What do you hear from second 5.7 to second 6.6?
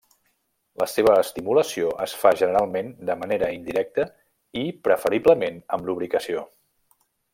amb lubricació.